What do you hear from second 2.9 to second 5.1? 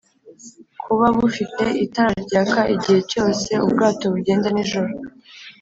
cyose ubwato bugenda nijoro;